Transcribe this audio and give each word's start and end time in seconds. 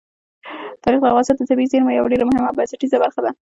تاریخ 0.83 0.99
د 1.01 1.05
افغانستان 1.09 1.35
د 1.37 1.43
طبیعي 1.49 1.71
زیرمو 1.71 1.95
یوه 1.97 2.11
ډېره 2.11 2.25
مهمه 2.29 2.47
او 2.49 2.57
بنسټیزه 2.57 2.97
برخه 3.03 3.21
ده. 3.25 3.31